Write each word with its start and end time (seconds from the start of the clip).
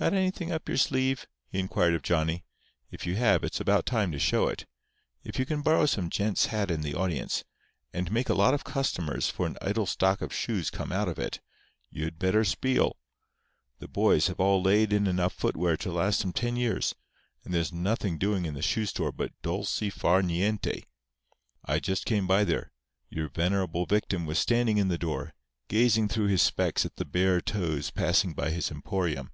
"Got 0.00 0.14
anything 0.14 0.50
up 0.50 0.66
your 0.66 0.78
sleeve?" 0.78 1.26
he 1.46 1.58
inquired 1.58 1.92
of 1.92 2.00
Johnny. 2.00 2.46
"If 2.90 3.06
you 3.06 3.16
have 3.16 3.44
it's 3.44 3.60
about 3.60 3.84
time 3.84 4.10
to 4.12 4.18
show 4.18 4.48
it. 4.48 4.64
If 5.24 5.38
you 5.38 5.44
can 5.44 5.60
borrow 5.60 5.84
some 5.84 6.08
gent's 6.08 6.46
hat 6.46 6.70
in 6.70 6.80
the 6.80 6.94
audience, 6.94 7.44
and 7.92 8.10
make 8.10 8.30
a 8.30 8.34
lot 8.34 8.54
of 8.54 8.64
customers 8.64 9.28
for 9.28 9.44
an 9.46 9.58
idle 9.60 9.84
stock 9.84 10.22
of 10.22 10.32
shoes 10.32 10.70
come 10.70 10.90
out 10.90 11.06
of 11.08 11.18
it, 11.18 11.40
you'd 11.90 12.18
better 12.18 12.44
spiel. 12.46 12.96
The 13.78 13.88
boys 13.88 14.28
have 14.28 14.40
all 14.40 14.62
laid 14.62 14.90
in 14.90 15.06
enough 15.06 15.34
footwear 15.34 15.76
to 15.76 15.92
last 15.92 16.24
'em 16.24 16.32
ten 16.32 16.56
years; 16.56 16.94
and 17.44 17.52
there's 17.52 17.70
nothing 17.70 18.16
doing 18.16 18.46
in 18.46 18.54
the 18.54 18.62
shoe 18.62 18.86
store 18.86 19.12
but 19.12 19.34
dolcy 19.42 19.90
far 19.92 20.22
nienty. 20.22 20.84
I 21.66 21.78
just 21.78 22.06
came 22.06 22.26
by 22.26 22.44
there. 22.44 22.72
Your 23.10 23.28
venerable 23.28 23.84
victim 23.84 24.24
was 24.24 24.38
standing 24.38 24.78
in 24.78 24.88
the 24.88 24.96
door, 24.96 25.34
gazing 25.68 26.08
through 26.08 26.28
his 26.28 26.40
specs 26.40 26.86
at 26.86 26.96
the 26.96 27.04
bare 27.04 27.42
toes 27.42 27.90
passing 27.90 28.32
by 28.32 28.48
his 28.48 28.70
emporium. 28.70 29.30